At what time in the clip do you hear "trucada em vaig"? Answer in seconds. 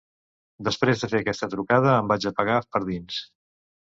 1.53-2.29